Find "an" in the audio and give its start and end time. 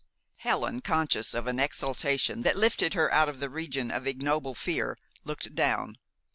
1.45-1.59